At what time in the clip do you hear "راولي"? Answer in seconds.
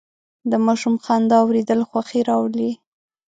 2.29-2.71